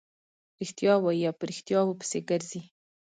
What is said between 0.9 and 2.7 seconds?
وايي او په ريښتیاوو پسې ګرځي.